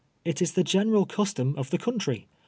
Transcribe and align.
It 0.25 0.41
is 0.41 0.53
the 0.53 0.63
general 0.63 1.05
custom 1.05 1.53
of 1.57 1.69
the 1.69 1.77
countrj. 1.77 2.25